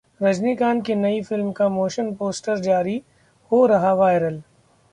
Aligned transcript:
रजनीकांत 0.21 0.81
की 0.85 0.95
नई 0.95 1.21
फिल्म 1.21 1.51
का 1.51 1.67
मोशन 1.69 2.13
पोस्टर 2.15 2.57
जारी, 2.59 3.01
हो 3.51 3.65
रहा 3.65 3.93
वायरल 3.93 4.41